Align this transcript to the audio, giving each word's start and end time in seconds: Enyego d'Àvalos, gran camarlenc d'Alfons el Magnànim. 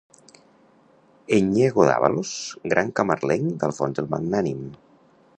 Enyego 1.35 1.85
d'Àvalos, 1.89 2.31
gran 2.73 2.89
camarlenc 3.01 3.53
d'Alfons 3.65 4.01
el 4.05 4.09
Magnànim. 4.15 4.65